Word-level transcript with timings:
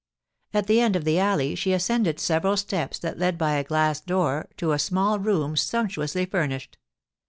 At 0.51 0.65
the 0.65 0.79
end 0.81 0.95
of 0.95 1.05
the 1.05 1.19
alley 1.19 1.53
she 1.53 1.73
ascended 1.73 2.19
several 2.19 2.57
steps 2.57 2.97
that 2.97 3.19
led 3.19 3.37
by 3.37 3.53
a 3.57 3.63
glass 3.63 4.01
door 4.01 4.49
to 4.57 4.71
a 4.71 4.79
small 4.79 5.19
room 5.19 5.55
sumptuously 5.55 6.25
furnished. 6.25 6.79